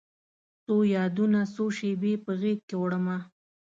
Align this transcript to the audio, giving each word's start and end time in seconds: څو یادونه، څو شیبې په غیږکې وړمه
څو 0.63 0.75
یادونه، 0.95 1.39
څو 1.53 1.63
شیبې 1.77 2.13
په 2.23 2.31
غیږکې 2.41 2.75
وړمه 2.79 3.17